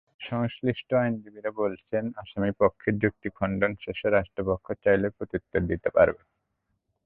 সংশ্লিষ্ট 0.21 0.89
আইনজীবীরা 0.95 1.51
বলছেন, 1.61 2.03
আসামিপক্ষের 2.21 2.95
যুক্তি 2.99 3.29
খণ্ডন 3.37 3.71
শেষে 3.83 4.07
রাষ্ট্রপক্ষ 4.09 4.67
চাইলে 4.83 5.07
প্রত্যুত্তর 5.09 5.61
দিতে 5.71 5.89
পারবে। 5.89 6.21